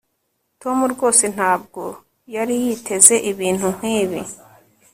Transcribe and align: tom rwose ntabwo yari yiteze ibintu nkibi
tom 0.61 0.77
rwose 0.93 1.23
ntabwo 1.35 1.81
yari 2.35 2.55
yiteze 2.63 3.15
ibintu 3.31 3.67
nkibi 3.77 4.21